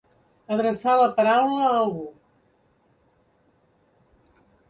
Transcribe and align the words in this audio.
Adreçar 0.53 0.95
la 1.01 1.09
paraula 1.19 1.67
a 1.67 1.75
algú. 1.83 2.01